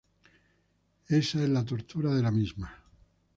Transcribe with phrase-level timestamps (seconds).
[1.09, 2.73] Esa es la tortura de la misma.